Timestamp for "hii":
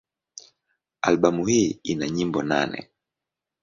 1.45-1.79